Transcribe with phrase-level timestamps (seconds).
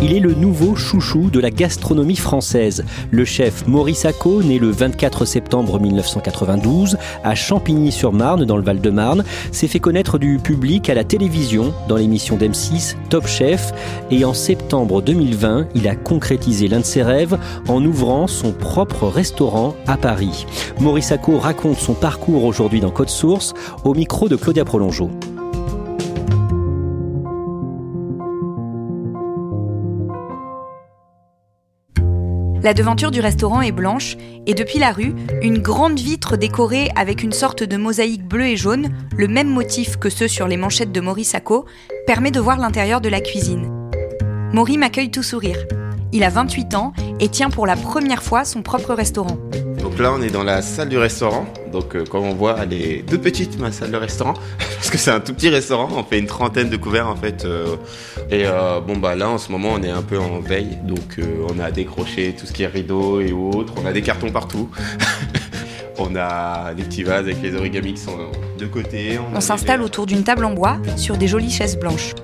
[0.00, 2.84] Il est le nouveau chouchou de la gastronomie française.
[3.10, 9.66] Le chef Maurice Acco, né le 24 septembre 1992 à Champigny-sur-Marne dans le Val-de-Marne, s'est
[9.66, 13.72] fait connaître du public à la télévision dans l'émission d'M6 Top Chef
[14.12, 19.08] et en septembre 2020, il a concrétisé l'un de ses rêves en ouvrant son propre
[19.08, 20.46] restaurant à Paris.
[20.78, 23.52] Maurice Acco raconte son parcours aujourd'hui dans Code Source
[23.82, 25.10] au micro de Claudia Prolongeau.
[32.68, 37.22] La devanture du restaurant est blanche et depuis la rue, une grande vitre décorée avec
[37.22, 40.92] une sorte de mosaïque bleue et jaune, le même motif que ceux sur les manchettes
[40.92, 41.64] de Maurice Sacco,
[42.06, 43.90] permet de voir l'intérieur de la cuisine.
[44.52, 45.64] Maury m'accueille tout sourire.
[46.12, 49.38] Il a 28 ans et tient pour la première fois son propre restaurant.
[49.98, 51.44] Donc là, on est dans la salle du restaurant.
[51.72, 54.34] Donc, euh, comme on voit, elle est toute petite, ma salle de restaurant.
[54.76, 55.88] Parce que c'est un tout petit restaurant.
[55.90, 57.44] On fait une trentaine de couverts, en fait.
[57.44, 57.74] euh,
[58.30, 60.78] et euh, bon, bah là, en ce moment, on est un peu en veille.
[60.84, 61.18] Donc,
[61.48, 63.72] on a décroché tout ce qui est rideau et autres.
[63.82, 64.70] On a des cartons partout.
[65.98, 68.18] on a des petits vases avec les origamis qui sont
[68.56, 69.18] de côté.
[69.34, 72.14] On s'installe autour d'une table en bois sur des jolies chaises blanches.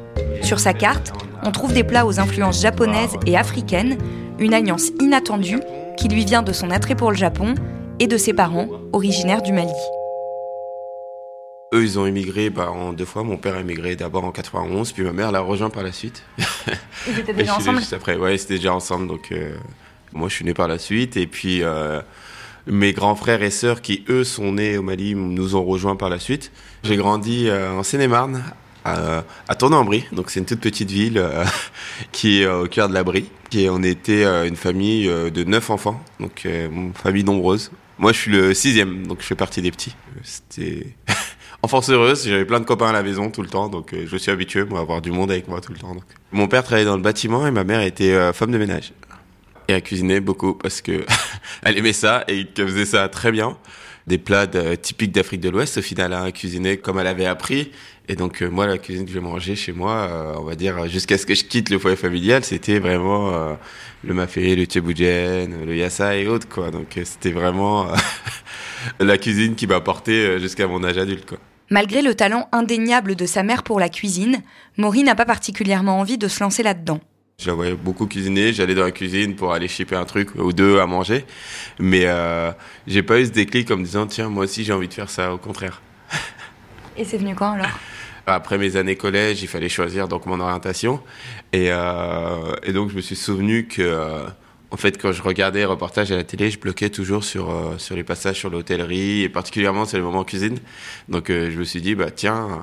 [0.42, 1.12] Sur sa carte,
[1.42, 3.98] on trouve des plats aux influences japonaises et africaines,
[4.38, 5.58] une alliance inattendue
[6.04, 7.54] qui lui vient de son attrait pour le Japon
[7.98, 9.72] et de ses parents, originaires du Mali.
[11.72, 13.22] Eux, ils ont immigré bah, en deux fois.
[13.22, 16.22] Mon père a immigré d'abord en 91, puis ma mère l'a rejoint par la suite.
[17.08, 18.16] Ils étaient suis né juste après.
[18.16, 19.08] Ouais, c'était déjà ensemble.
[19.08, 19.56] Donc, euh,
[20.12, 21.16] moi, je suis né par la suite.
[21.16, 22.02] Et puis, euh,
[22.66, 26.10] mes grands frères et sœurs qui, eux, sont nés au Mali, nous ont rejoints par
[26.10, 26.52] la suite.
[26.82, 28.44] J'ai grandi euh, en Seine-et-Marne,
[28.84, 30.04] à, à Tournai-en-Brie.
[30.12, 31.44] Donc, c'est une toute petite ville euh,
[32.12, 33.30] qui est au cœur de la Brie.
[33.52, 36.02] Et on était euh, une famille euh, de neuf enfants.
[36.20, 37.70] Donc, euh, une famille nombreuse.
[37.98, 39.94] Moi, je suis le sixième, donc je fais partie des petits.
[40.16, 40.86] Euh, C'était
[41.62, 42.26] enfance heureuse.
[42.26, 44.64] J'avais plein de copains à la maison tout le temps, donc euh, je suis habitué,
[44.64, 45.94] moi, à avoir du monde avec moi tout le temps.
[46.32, 48.92] Mon père travaillait dans le bâtiment et ma mère était euh, femme de ménage.
[49.68, 51.06] Et elle cuisinait beaucoup parce que
[51.62, 53.56] elle aimait ça et qu'elle faisait ça très bien.
[54.06, 54.46] Des plats
[54.76, 57.70] typiques d'Afrique de l'Ouest, au final, a cuisiné comme elle avait appris.
[58.08, 60.86] Et donc, euh, moi, la cuisine que je mangeais chez moi, euh, on va dire,
[60.88, 63.54] jusqu'à ce que je quitte le foyer familial, c'était vraiment euh,
[64.02, 66.70] le mafé, le tchéboujen, le yassa et autres, quoi.
[66.70, 67.96] Donc, euh, c'était vraiment euh,
[69.00, 71.38] la cuisine qui m'a porté euh, jusqu'à mon âge adulte, quoi.
[71.70, 74.42] Malgré le talent indéniable de sa mère pour la cuisine,
[74.76, 77.00] Maury n'a pas particulièrement envie de se lancer là-dedans.
[77.40, 80.52] Je la voyais beaucoup cuisiner, j'allais dans la cuisine pour aller shipper un truc ou
[80.52, 81.24] deux à manger.
[81.80, 82.52] Mais euh,
[82.86, 85.08] j'ai pas eu ce déclic en me disant, tiens, moi aussi j'ai envie de faire
[85.10, 85.80] ça, au contraire.
[86.96, 87.78] Et c'est venu quand alors
[88.26, 91.00] Après mes années collège, il fallait choisir donc mon orientation.
[91.52, 94.26] Et, euh, et donc je me suis souvenu que, euh,
[94.70, 97.78] en fait, quand je regardais les reportages à la télé, je bloquais toujours sur, euh,
[97.78, 100.58] sur les passages sur l'hôtellerie et particulièrement sur les moments cuisine.
[101.08, 102.62] Donc je me suis dit, bah tiens,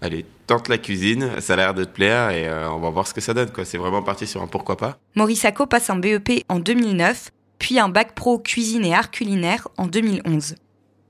[0.00, 3.14] allez, tente la cuisine, ça a l'air de te plaire et on va voir ce
[3.14, 3.50] que ça donne.
[3.50, 3.64] quoi.
[3.64, 4.98] C'est vraiment parti sur un pourquoi pas.
[5.16, 9.68] Maurice Sacco passe un BEP en 2009, puis un bac pro cuisine et art culinaire
[9.76, 10.54] en 2011.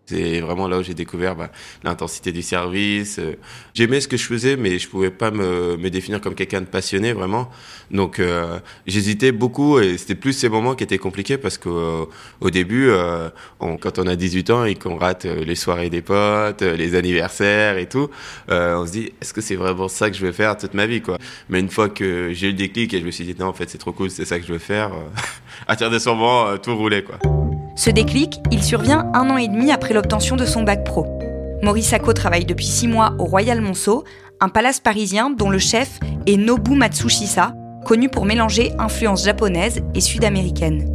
[0.07, 1.51] C'est vraiment là où j'ai découvert bah,
[1.85, 3.19] l'intensité du service.
[3.21, 3.37] euh.
[3.73, 6.67] J'aimais ce que je faisais, mais je pouvais pas me, me définir comme quelqu'un de
[6.67, 7.49] passionné, vraiment.
[7.93, 12.11] Donc, euh, j'hésitais beaucoup et c'était plus ces moments qui étaient compliqués parce qu'au
[12.41, 15.89] au début, euh, on- quand on a 18 ans et qu'on rate euh, les soirées
[15.89, 18.11] des potes, euh, les anniversaires et tout,
[18.51, 20.87] euh, on se dit, est-ce que c'est vraiment ça que je veux faire toute ma
[20.87, 21.19] vie, quoi?
[21.49, 23.53] Mais une fois que j'ai eu le déclic et je me suis dit, non, en
[23.53, 24.91] fait, c'est trop cool, c'est ça que je veux faire,
[25.63, 27.19] à partir de ce moment, tout roulait, quoi.
[27.75, 31.07] Ce déclic, il survient un an et demi après l'obtention de son bac pro.
[31.63, 34.05] Maurice Sacco travaille depuis six mois au Royal Monceau,
[34.41, 37.55] un palace parisien dont le chef est Nobu Matsushisa,
[37.87, 40.87] connu pour mélanger influences japonaises et sud-américaines.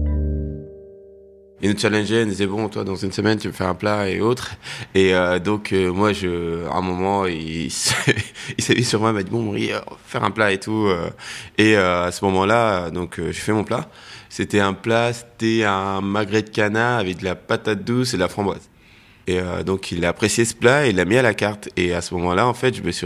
[1.62, 3.74] Il nous challengeait, il nous disait bon toi dans une semaine tu me fais un
[3.74, 4.51] plat et autres
[4.94, 7.71] et euh, donc euh, moi je à un moment il
[8.59, 9.71] s'est mis sur moi il m'a dit bon Maurice
[10.06, 11.09] faire un plat et tout euh,
[11.57, 13.89] et à ce moment-là donc j'ai fait mon plat
[14.29, 18.21] c'était un plat c'était un magret de canard avec de la patate douce et de
[18.21, 18.69] la framboise
[19.27, 21.69] et euh, donc il a apprécié ce plat et il l'a mis à la carte.
[21.75, 23.06] Et à ce moment-là, en fait, je me suis,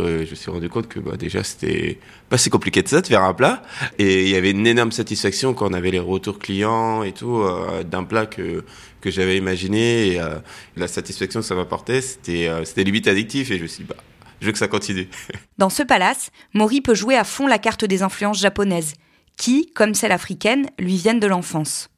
[0.50, 3.64] rendu compte que bah, déjà c'était pas si compliqué de ça de faire un plat.
[3.98, 7.40] Et il y avait une énorme satisfaction quand on avait les retours clients et tout
[7.40, 8.64] euh, d'un plat que
[9.02, 10.10] que j'avais imaginé.
[10.10, 10.36] Et euh,
[10.78, 13.50] la satisfaction que ça m'apportait, c'était c'était limite addictif.
[13.50, 14.02] Et je me suis dit, bah,
[14.42, 15.10] je veux que ça continue.
[15.58, 18.94] Dans ce palace, Maury peut jouer à fond la carte des influences japonaises,
[19.38, 21.90] qui, comme celle africaine, lui viennent de l'enfance.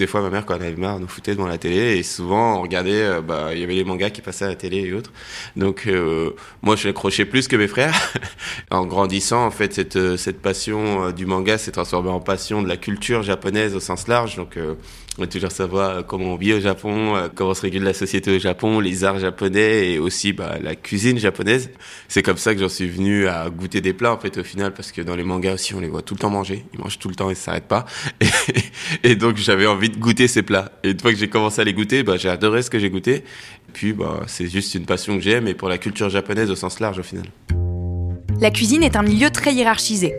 [0.00, 2.58] Des fois, ma mère, quand elle avait marre, nous foutait devant la télé et souvent,
[2.58, 4.92] on regardait, euh, bah, il y avait les mangas qui passaient à la télé et
[4.92, 5.12] autres.
[5.56, 7.96] Donc, euh, moi, je l'accrochais plus que mes frères.
[8.70, 12.68] en grandissant, en fait, cette, euh, cette passion du manga s'est transformée en passion de
[12.68, 14.36] la culture japonaise au sens large.
[14.36, 14.56] Donc,
[15.18, 18.38] on va toujours savoir comment on vit au Japon, comment se régule la société au
[18.38, 21.70] Japon, les arts japonais et aussi bah, la cuisine japonaise.
[22.06, 24.72] C'est comme ça que j'en suis venu à goûter des plats en fait au final
[24.72, 27.00] parce que dans les mangas aussi on les voit tout le temps manger, ils mangent
[27.00, 27.84] tout le temps et s'arrêtent pas.
[29.02, 30.72] Et, et donc j'avais envie de goûter ces plats.
[30.84, 32.90] Et une fois que j'ai commencé à les goûter, bah, j'ai adoré ce que j'ai
[32.90, 33.16] goûté.
[33.16, 36.56] Et puis bah, c'est juste une passion que j'ai, mais pour la culture japonaise au
[36.56, 37.24] sens large au final.
[38.40, 40.14] La cuisine est un milieu très hiérarchisé.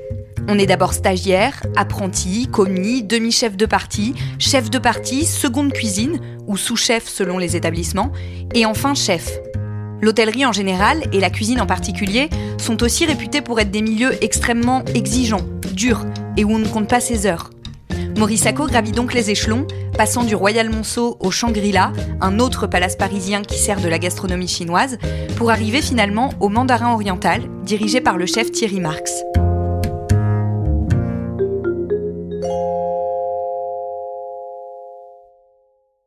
[0.52, 6.58] On est d'abord stagiaire, apprenti, commis, demi-chef de partie, chef de partie, seconde cuisine, ou
[6.58, 8.12] sous-chef selon les établissements,
[8.56, 9.38] et enfin chef.
[10.02, 14.12] L'hôtellerie en général, et la cuisine en particulier, sont aussi réputés pour être des milieux
[14.24, 16.04] extrêmement exigeants, durs,
[16.36, 17.52] et où on ne compte pas ses heures.
[18.18, 23.44] Morissaco gravit donc les échelons, passant du Royal Monceau au Shangri-La, un autre palace parisien
[23.44, 24.98] qui sert de la gastronomie chinoise,
[25.38, 29.24] pour arriver finalement au Mandarin Oriental, dirigé par le chef Thierry Marx.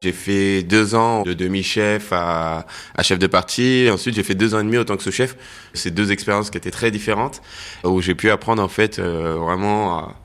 [0.02, 2.66] J'ai fait deux ans de demi-chef à,
[2.96, 3.88] à, chef de partie.
[3.93, 5.37] Ensuite, j'ai fait deux ans et demi en tant que sous-chef.
[5.75, 7.40] C'est deux expériences qui étaient très différentes,
[7.84, 10.16] où j'ai pu apprendre en fait euh, vraiment à,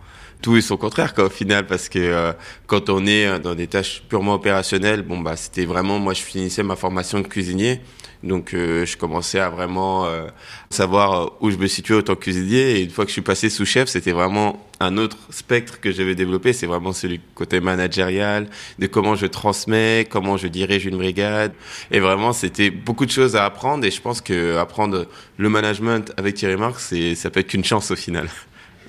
[0.41, 2.33] tout et son contraire quoi, au final parce que euh,
[2.67, 6.61] quand on est dans des tâches purement opérationnelles bon bah c'était vraiment moi je finissais
[6.61, 7.81] ma formation de cuisinier
[8.23, 10.27] donc euh, je commençais à vraiment euh,
[10.69, 12.77] savoir où je me situais en tant que cuisinier.
[12.77, 15.91] Et une fois que je suis passé sous chef c'était vraiment un autre spectre que
[15.91, 16.53] j'avais développé.
[16.53, 18.47] C'est vraiment celui côté managérial
[18.79, 21.53] de comment je transmets comment je dirige une brigade.
[21.91, 23.85] Et vraiment c'était beaucoup de choses à apprendre.
[23.85, 27.91] Et je pense que apprendre le management avec Thierry Marx ça peut être qu'une chance
[27.91, 28.27] au final.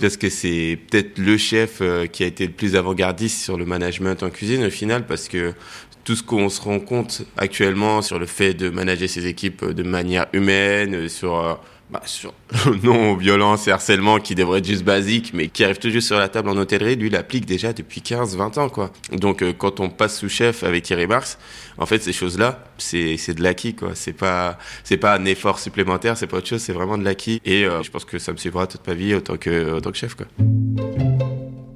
[0.00, 3.64] Parce que c'est peut-être le chef euh, qui a été le plus avant-gardiste sur le
[3.64, 5.54] management en cuisine au final, parce que
[6.04, 9.82] tout ce qu'on se rend compte actuellement sur le fait de manager ses équipes de
[9.82, 11.54] manière humaine, sur euh,
[11.90, 12.02] bah,
[12.82, 16.28] non violence et harcèlement qui devrait être juste basique, mais qui arrive toujours sur la
[16.28, 18.90] table en hôtellerie, lui l'applique déjà depuis 15-20 ans, quoi.
[19.12, 21.38] Donc, euh, quand on passe sous chef avec Thierry Marx,
[21.78, 23.92] en fait, ces choses-là, c'est, de l'acquis, quoi.
[23.94, 24.58] C'est pas,
[25.00, 27.40] pas un effort supplémentaire, c'est pas autre chose, c'est vraiment de l'acquis.
[27.44, 29.80] Et euh, je pense que ça me suivra toute ma vie en tant que, en
[29.80, 30.26] tant que chef, quoi.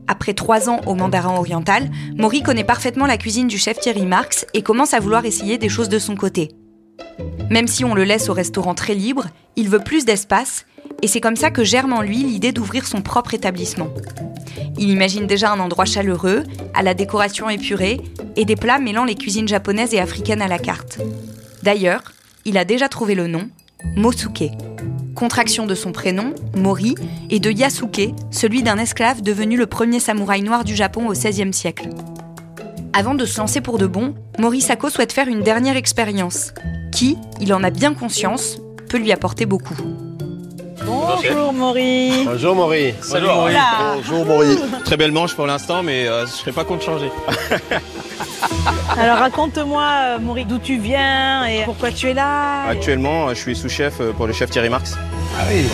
[0.08, 4.46] Après trois ans au Mandarin Oriental, Maury connaît parfaitement la cuisine du chef Thierry Marx
[4.54, 6.50] et commence à vouloir essayer des choses de son côté.
[7.50, 9.26] Même si on le laisse au restaurant très libre,
[9.56, 10.64] il veut plus d'espace,
[11.02, 13.88] et c'est comme ça que germe en lui l'idée d'ouvrir son propre établissement.
[14.78, 16.44] Il imagine déjà un endroit chaleureux,
[16.74, 18.00] à la décoration épurée,
[18.36, 20.98] et des plats mêlant les cuisines japonaises et africaines à la carte.
[21.62, 22.02] D'ailleurs,
[22.44, 23.48] il a déjà trouvé le nom,
[23.96, 24.50] Mosuke.
[25.14, 26.94] Contraction de son prénom, Mori,
[27.30, 31.52] et de Yasuke, celui d'un esclave devenu le premier samouraï noir du Japon au XVIe
[31.52, 31.90] siècle.
[32.92, 36.52] Avant de se lancer pour de bon, Morisako souhaite faire une dernière expérience,
[36.92, 39.76] qui, il en a bien conscience, peut lui apporter beaucoup.
[40.84, 42.24] Bonjour Maury.
[42.24, 42.94] Bonjour Maury.
[43.00, 43.54] Salut Maury.
[43.94, 44.58] Bonjour Maury.
[44.84, 47.10] Très belle manche pour l'instant, mais euh, je serais pas contre changer.
[48.96, 52.64] Alors raconte-moi euh, Maury, d'où tu viens et pourquoi tu es là.
[52.68, 54.96] Actuellement, je suis sous-chef euh, pour le chef Thierry Marx.
[55.38, 55.64] Ah oui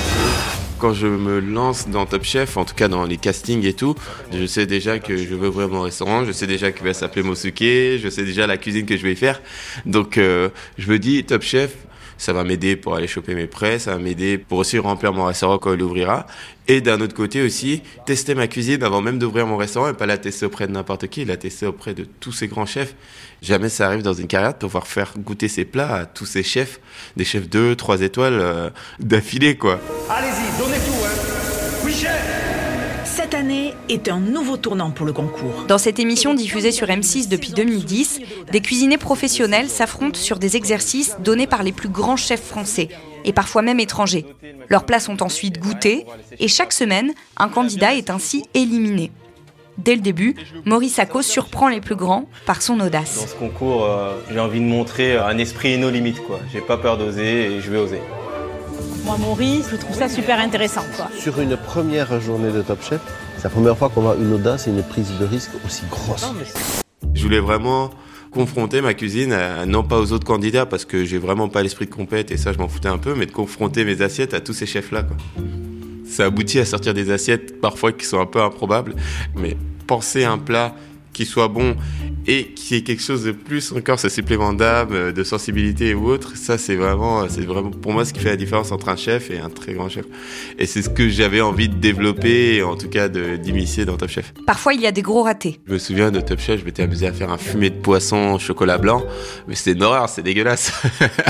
[0.79, 3.97] quand je me lance dans Top Chef, en tout cas dans les castings et tout,
[4.33, 7.25] je sais déjà que je veux ouvrir mon restaurant, je sais déjà qu'il va s'appeler
[7.25, 9.43] Mosuke, je sais déjà la cuisine que je vais faire.
[9.87, 11.75] Donc euh, je me dis Top Chef,
[12.19, 15.25] ça va m'aider pour aller choper mes prêts, ça va m'aider pour aussi remplir mon
[15.25, 16.27] restaurant quand il ouvrira.
[16.67, 20.05] Et d'un autre côté aussi, tester ma cuisine avant même d'ouvrir mon restaurant et pas
[20.05, 22.95] la tester auprès de n'importe qui, la tester auprès de tous ces grands chefs.
[23.41, 26.43] Jamais ça arrive dans une carrière de pouvoir faire goûter ses plats à tous ces
[26.43, 26.81] chefs,
[27.17, 29.81] des chefs 2, 3 étoiles euh, d'affilée quoi.
[30.11, 30.88] Allez-y, donnez
[33.31, 35.67] cette année est un nouveau tournant pour le concours.
[35.69, 38.21] Dans cette émission diffusée sur M6 depuis 2010,
[38.51, 42.89] des cuisiniers professionnels s'affrontent sur des exercices donnés par les plus grands chefs français
[43.27, 44.25] et parfois même étrangers.
[44.71, 46.07] Leurs plats sont ensuite goûtés
[46.39, 49.11] et chaque semaine, un candidat est ainsi éliminé.
[49.77, 53.21] Dès le début, Maurice Sacco surprend les plus grands par son audace.
[53.21, 56.23] Dans ce concours, euh, j'ai envie de montrer un esprit et nos limites.
[56.51, 58.01] J'ai pas peur d'oser et je vais oser.
[59.05, 60.85] Moi, Maurice, je trouve ça super intéressant.
[60.97, 61.09] Quoi.
[61.19, 63.01] Sur une première journée de Top Chef,
[63.37, 66.27] c'est la première fois qu'on voit une audace et une prise de risque aussi grosse.
[67.15, 67.91] Je voulais vraiment
[68.31, 71.87] confronter ma cuisine, à- non pas aux autres candidats parce que j'ai vraiment pas l'esprit
[71.87, 74.41] de compète et ça je m'en foutais un peu, mais de confronter mes assiettes à
[74.41, 75.05] tous ces chefs-là.
[76.07, 78.95] Ça aboutit à sortir des assiettes parfois qui sont un peu improbables,
[79.35, 79.57] mais
[79.87, 80.75] penser un plat
[81.19, 81.75] qui soit bon
[82.29, 86.09] et qui ait quelque chose de plus encore, ce supplément d'âme, euh, de sensibilité ou
[86.09, 88.95] autre, ça c'est vraiment, c'est vraiment pour moi ce qui fait la différence entre un
[88.95, 90.05] chef et un très grand chef.
[90.61, 94.33] Et c'est ce que j'avais envie de développer, en tout cas d'immiscer dans Top Chef.
[94.47, 95.59] Parfois, il y a des gros ratés.
[95.67, 98.35] Je me souviens de Top Chef, je m'étais amusé à faire un fumé de poisson
[98.35, 99.03] au chocolat blanc,
[99.49, 100.71] mais c'était une horreur, c'est dégueulasse.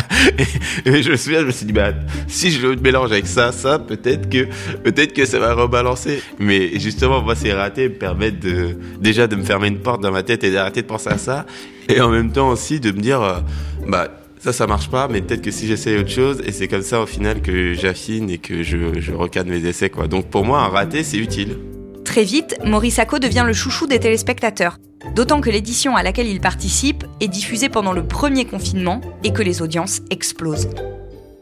[0.84, 1.94] et, et je me souviens, je me suis dit, bah,
[2.26, 4.48] si je le mélange avec ça, ça, peut-être que,
[4.84, 6.22] peut-être que ça va rebalancer.
[6.38, 10.12] Mais justement, moi, ces ratés me permettent de, déjà de me fermer une porte dans
[10.12, 11.46] ma tête et d'arrêter de penser à ça.
[11.88, 13.38] Et en même temps aussi de me dire, euh,
[13.86, 14.08] bah,
[14.38, 17.00] ça, ça marche pas, mais peut-être que si j'essaye autre chose, et c'est comme ça
[17.00, 20.06] au final que j'affine et que je, je recadre mes essais, quoi.
[20.06, 21.56] Donc pour moi, un raté, c'est utile.
[22.04, 24.78] Très vite, Maurice Sacco devient le chouchou des téléspectateurs.
[25.14, 29.42] D'autant que l'édition à laquelle il participe est diffusée pendant le premier confinement et que
[29.42, 30.68] les audiences explosent.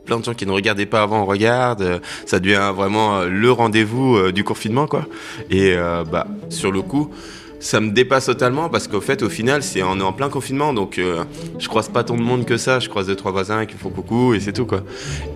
[0.04, 1.82] plein de gens qui ne regardaient pas avant regardent.
[1.82, 5.06] euh, Ça devient vraiment euh, le rendez-vous du confinement, quoi.
[5.50, 7.10] Et euh, bah, sur le coup,
[7.60, 10.72] ça me dépasse totalement parce qu'au fait, au final, c'est on est en plein confinement,
[10.72, 11.24] donc euh,
[11.58, 12.80] je croise pas tant de monde que ça.
[12.80, 14.82] Je croise deux trois voisins qui font coucou et c'est tout, quoi.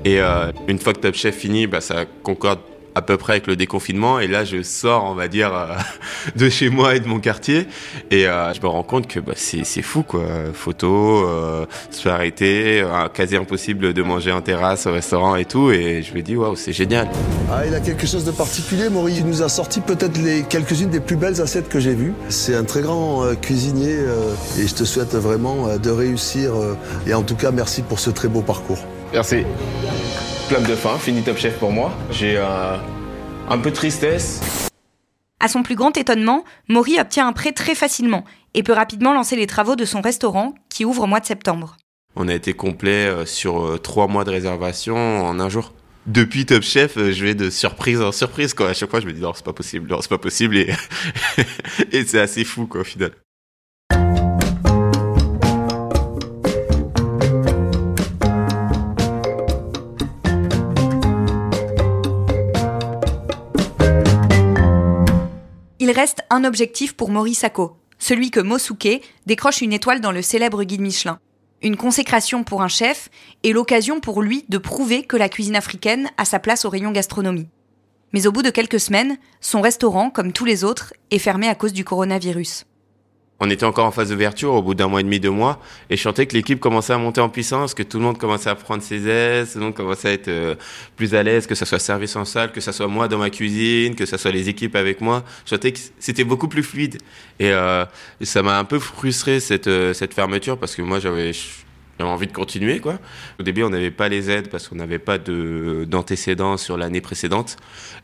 [0.05, 2.61] Et euh, une fois que Top Chef finit, bah, ça concorde
[2.95, 5.75] à peu près avec le déconfinement et là je sors on va dire euh,
[6.37, 7.67] de chez moi et de mon quartier
[8.11, 12.03] et euh, je me rends compte que bah, c'est c'est fou quoi photo euh, se
[12.03, 16.15] faire arrêter euh, quasi impossible de manger en terrasse au restaurant et tout et je
[16.15, 17.09] me dis waouh c'est génial
[17.53, 19.19] Ah, il a quelque chose de particulier, Maurice.
[19.19, 22.15] Il nous a sorti peut-être les quelques-unes des plus belles assiettes que j'ai vues.
[22.29, 26.55] C'est un très grand euh, cuisinier euh, et je te souhaite vraiment euh, de réussir.
[26.55, 28.79] euh, et en tout cas, merci pour ce très beau parcours.
[29.13, 29.45] Merci.
[30.51, 31.97] Clap de fin, fini Top Chef pour moi.
[32.11, 32.77] J'ai euh,
[33.49, 34.69] un peu de tristesse.
[35.39, 39.37] À son plus grand étonnement, Maury obtient un prêt très facilement et peut rapidement lancer
[39.37, 41.77] les travaux de son restaurant qui ouvre au mois de septembre.
[42.17, 45.73] on a été complet euh, sur euh, trois mois de réservation en un jour
[46.07, 48.71] depuis Top Chef, je vais de surprise en surprise quoi.
[48.71, 50.75] À chaque fois, je me dis non, c'est pas possible, non, c'est pas possible et,
[51.93, 53.13] et c'est assez fou quoi au final.
[65.83, 70.21] Il reste un objectif pour Maurice Sacco, celui que Mosuke décroche une étoile dans le
[70.21, 71.19] célèbre guide Michelin.
[71.63, 73.09] Une consécration pour un chef
[73.45, 76.91] et l'occasion pour lui de prouver que la cuisine africaine a sa place au rayon
[76.91, 77.49] gastronomie.
[78.13, 81.55] Mais au bout de quelques semaines, son restaurant, comme tous les autres, est fermé à
[81.55, 82.67] cause du coronavirus.
[83.43, 85.97] On était encore en phase d'ouverture au bout d'un mois et demi, deux mois, et
[85.97, 88.55] je sentais que l'équipe commençait à monter en puissance, que tout le monde commençait à
[88.55, 90.55] prendre ses aises, tout le monde commençait à être euh,
[90.97, 93.31] plus à l'aise, que ça soit service en salle, que ça soit moi dans ma
[93.31, 95.25] cuisine, que ça soit les équipes avec moi.
[95.47, 96.99] Je sentais que c'était beaucoup plus fluide.
[97.39, 97.87] Et, euh,
[98.21, 101.33] ça m'a un peu frustré cette, euh, cette fermeture parce que moi j'avais
[102.09, 102.99] envie de continuer quoi.
[103.39, 107.01] Au début on n'avait pas les aides parce qu'on n'avait pas de d'antécédents sur l'année
[107.01, 107.57] précédente.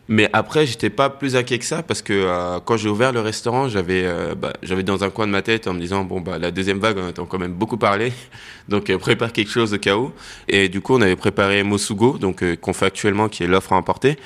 [0.08, 3.20] Mais après j'étais pas plus inquiet que ça parce que euh, quand j'ai ouvert le
[3.20, 4.52] restaurant j'avais euh, bah,
[4.84, 7.08] dans un coin de ma tête en me disant bon bah la deuxième vague on
[7.08, 8.12] entend quand même beaucoup parler
[8.68, 10.12] donc euh, prépare quelque chose au cas où.
[10.48, 13.72] Et du coup on avait préparé Mosugo donc euh, qu'on fait actuellement qui est l'offre
[13.72, 14.16] à emporter.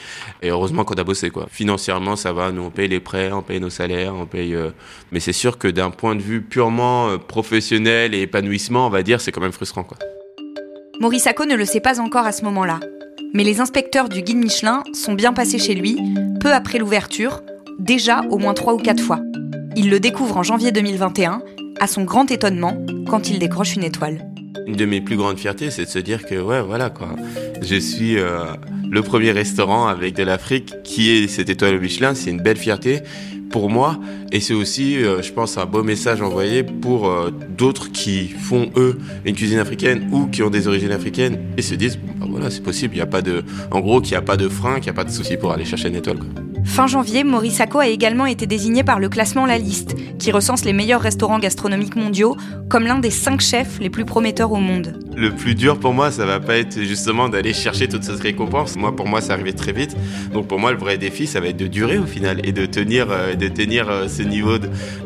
[0.42, 1.46] Et heureusement qu'on a bossé quoi.
[1.50, 4.54] Financièrement ça va, nous on paye les prêts, on paye nos salaires, on paye.
[5.12, 9.20] Mais c'est sûr que d'un point de vue purement professionnel et épanouissement on va dire
[9.20, 9.98] c'est quand même frustrant quoi.
[11.00, 12.80] Maurice Sacco ne le sait pas encore à ce moment-là.
[13.34, 15.98] Mais les inspecteurs du guide Michelin sont bien passés chez lui,
[16.40, 17.42] peu après l'ouverture,
[17.78, 19.20] déjà au moins trois ou quatre fois.
[19.76, 21.42] Il le découvre en janvier 2021,
[21.78, 22.74] à son grand étonnement,
[23.06, 24.26] quand il décroche une étoile.
[24.66, 27.10] Une de mes plus grandes fiertés, c'est de se dire que ouais, voilà quoi.
[27.60, 28.44] Je suis euh,
[28.90, 32.14] le premier restaurant avec de l'Afrique qui est cette étoile au Michelin.
[32.14, 33.00] C'est une belle fierté
[33.50, 33.98] pour moi
[34.32, 38.70] et c'est aussi, euh, je pense, un beau message envoyé pour euh, d'autres qui font
[38.76, 42.50] eux une cuisine africaine ou qui ont des origines africaines et se disent bah, voilà,
[42.50, 42.94] c'est possible.
[42.94, 44.90] Il y a pas de, en gros, qu'il n'y a pas de frein, qu'il n'y
[44.90, 46.18] a pas de souci pour aller chercher une étoile.
[46.64, 50.64] Fin janvier, Maurice Sacco a également été désigné par le classement La Liste, qui recense
[50.64, 52.36] les meilleurs restaurants gastronomiques mondiaux,
[52.68, 54.98] comme l'un des cinq chefs les plus prometteurs au monde.
[55.16, 58.76] Le plus dur pour moi, ça va pas être justement d'aller chercher toute cette récompense.
[58.76, 59.96] Moi, pour moi, ça arrivait très vite.
[60.32, 62.66] Donc pour moi, le vrai défi, ça va être de durer au final et de
[62.66, 64.58] tenir, euh, euh, ce niveau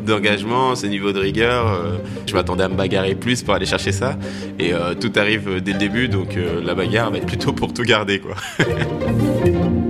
[0.05, 1.67] d'engagement, ce niveau de rigueur.
[1.67, 1.97] Euh.
[2.27, 4.17] je m'attendais à me bagarrer plus pour aller chercher ça.
[4.59, 8.19] Et tout arrive dès le début, donc la bagarre va être plutôt pour tout garder,
[8.19, 8.35] quoi.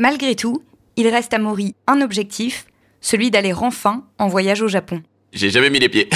[0.00, 0.62] Malgré tout,
[0.96, 2.64] il reste à Maury un objectif,
[3.02, 5.02] celui d'aller enfin en voyage au Japon.
[5.34, 6.08] J'ai jamais mis les pieds.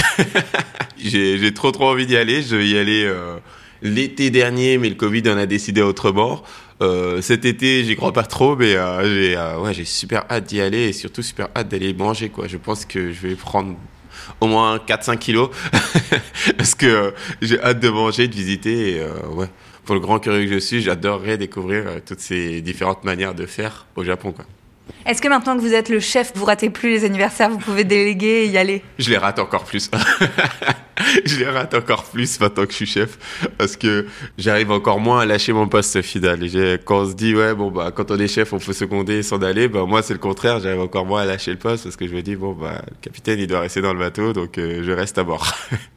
[0.97, 2.41] j'ai trop trop envie d'y aller.
[2.41, 3.37] Je vais y aller euh,
[3.83, 6.41] l'été dernier, mais le Covid en a décidé autrement.
[6.81, 10.91] Euh, cet été, j'y crois pas trop, mais euh, j'ai super hâte d'y aller et
[10.91, 12.47] surtout super hâte d'aller manger quoi.
[12.47, 13.75] Je pense que je vais prendre
[14.41, 15.51] au moins 4-5 kilos
[16.57, 18.99] parce que j'ai hâte de manger, de visiter.
[19.85, 23.87] Pour le grand curieux que je suis, j'adorerais découvrir toutes ces différentes manières de faire
[23.95, 24.45] au Japon quoi.
[25.05, 27.83] Est-ce que maintenant que vous êtes le chef, vous ratez plus les anniversaires, vous pouvez
[27.83, 28.81] déléguer et y aller?
[28.97, 29.89] Je les rate encore plus.
[31.25, 33.17] je les rate encore plus maintenant que je suis chef
[33.57, 36.39] parce que j'arrive encore moins à lâcher mon poste final.
[36.85, 39.37] Quand on se dit ouais bon bah quand on est chef on peut seconder sans
[39.37, 42.07] d'aller, bah moi c'est le contraire, j'arrive encore moins à lâcher le poste parce que
[42.07, 44.83] je me dis bon bah le capitaine il doit rester dans le bateau donc euh,
[44.83, 45.51] je reste à bord.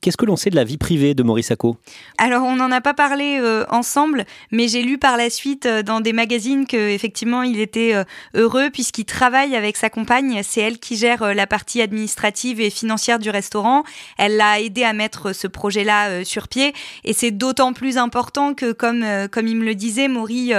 [0.00, 1.76] Qu'est-ce que l'on sait de la vie privée de Maurice Sacco?
[2.18, 5.82] Alors, on n'en a pas parlé euh, ensemble, mais j'ai lu par la suite euh,
[5.82, 8.04] dans des magazines que effectivement il était euh,
[8.34, 10.40] heureux puisqu'il travaille avec sa compagne.
[10.42, 13.84] C'est elle qui gère la partie administrative et financière du restaurant.
[14.18, 16.72] Elle l'a aidé à mettre ce projet-là sur pied,
[17.04, 20.52] et c'est d'autant plus important que, comme comme il me le disait, Maury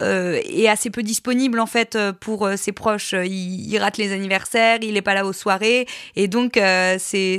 [0.00, 3.12] est assez peu disponible en fait pour ses proches.
[3.12, 5.86] Il, il, rate les anniversaires, il n'est pas là aux soirées,
[6.16, 6.58] et donc
[6.98, 7.38] c'est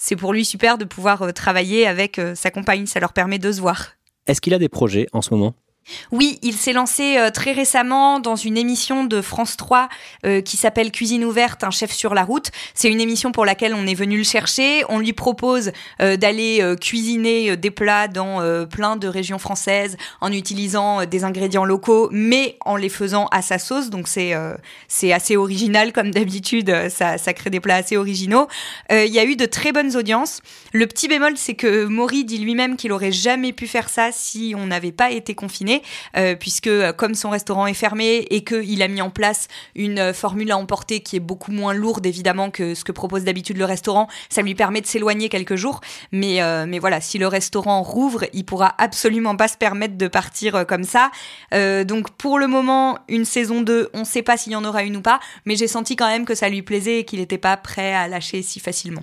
[0.00, 2.86] c'est c'est pour lui super de pouvoir euh, travailler avec euh, sa compagne.
[2.86, 3.92] Ça leur permet de se voir.
[4.26, 5.54] Est-ce qu'il a des projets en ce moment?
[6.12, 9.88] Oui, il s'est lancé euh, très récemment dans une émission de France 3
[10.26, 12.50] euh, qui s'appelle Cuisine ouverte, un chef sur la route.
[12.74, 14.84] C'est une émission pour laquelle on est venu le chercher.
[14.88, 21.04] On lui propose euh, d'aller cuisiner des plats dans plein de régions françaises en utilisant
[21.04, 23.90] des ingrédients locaux, mais en les faisant à sa sauce.
[23.90, 24.34] Donc c'est
[24.88, 26.88] c'est assez original comme d'habitude.
[26.90, 28.48] Ça, ça crée des plats assez originaux.
[28.90, 30.40] Il y a eu de très bonnes audiences.
[30.72, 34.54] Le petit bémol, c'est que Maury dit lui-même qu'il aurait jamais pu faire ça si
[34.56, 35.77] on n'avait pas été confiné.
[36.16, 39.98] Euh, puisque euh, comme son restaurant est fermé et qu'il a mis en place une
[39.98, 43.56] euh, formule à emporter qui est beaucoup moins lourde évidemment que ce que propose d'habitude
[43.56, 45.80] le restaurant, ça lui permet de s'éloigner quelques jours.
[46.12, 50.66] Mais, mais voilà, si le restaurant rouvre, il pourra absolument pas se permettre de partir
[50.66, 51.10] comme ça.
[51.52, 54.82] donc pour le moment, une saison 2, on ne sait pas s'il y en aura
[54.82, 57.38] une ou pas, mais j'ai senti quand même que ça lui plaisait et qu'il n'était
[57.38, 59.02] pas prêt à lâcher si facilement.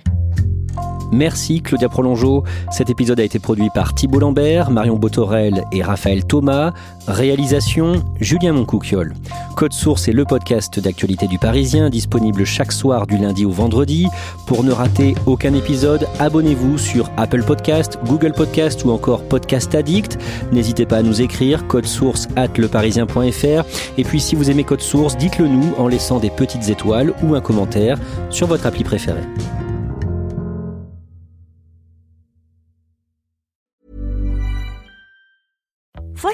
[1.16, 2.44] Merci Claudia Prolongeau.
[2.70, 6.74] Cet épisode a été produit par Thibault Lambert, Marion Botorel et Raphaël Thomas.
[7.08, 9.14] Réalisation Julien Moncouquiol.
[9.54, 14.08] Code Source est le podcast d'actualité du Parisien, disponible chaque soir du lundi au vendredi.
[14.46, 20.18] Pour ne rater aucun épisode, abonnez-vous sur Apple Podcast, Google Podcast ou encore Podcast Addict.
[20.52, 23.64] N'hésitez pas à nous écrire code source at leparisien.fr.
[23.96, 27.34] Et puis si vous aimez Code Source, dites-le nous en laissant des petites étoiles ou
[27.34, 27.96] un commentaire
[28.28, 29.24] sur votre appli préférée.